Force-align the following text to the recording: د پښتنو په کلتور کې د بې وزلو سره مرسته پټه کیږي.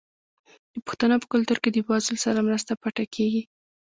د 0.73 0.75
پښتنو 0.87 1.15
په 1.21 1.27
کلتور 1.33 1.57
کې 1.63 1.69
د 1.71 1.77
بې 1.85 1.91
وزلو 1.93 2.23
سره 2.25 2.45
مرسته 2.47 2.71
پټه 2.81 3.05
کیږي. 3.15 3.41